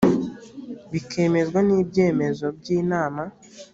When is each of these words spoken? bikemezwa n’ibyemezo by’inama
bikemezwa 0.91 1.59
n’ibyemezo 1.67 2.45
by’inama 2.57 3.23